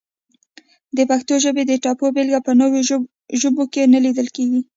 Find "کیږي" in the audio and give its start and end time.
4.35-4.61